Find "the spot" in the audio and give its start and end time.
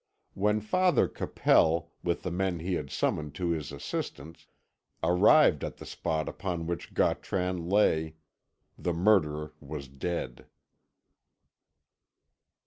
5.77-6.27